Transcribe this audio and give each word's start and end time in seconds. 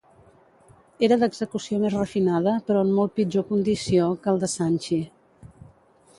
Era 1.07 1.17
d'execució 1.23 1.79
més 1.83 1.97
refinada 1.97 2.55
però 2.71 2.81
en 2.87 2.91
molt 3.01 3.15
pitjor 3.21 3.47
condició 3.51 4.09
que 4.25 4.35
el 4.35 4.43
de 4.47 4.53
Sanchi. 4.57 5.01